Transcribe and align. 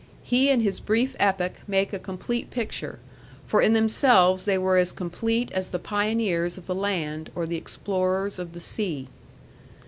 He 0.23 0.49
and 0.49 0.63
his 0.63 0.79
brief 0.79 1.15
epoch 1.19 1.57
make 1.67 1.93
a 1.93 1.99
complete 1.99 2.49
picture, 2.49 2.97
for 3.45 3.61
in 3.61 3.73
themselves 3.73 4.45
they 4.45 4.57
were 4.57 4.77
as 4.77 4.91
complete 4.91 5.51
as 5.51 5.69
the 5.69 5.77
pioneers 5.77 6.57
of 6.57 6.65
the 6.65 6.73
land 6.73 7.29
or 7.35 7.45
the 7.45 7.55
explorers 7.57 8.39
of 8.39 8.53
the 8.53 8.59
sea. 8.59 9.09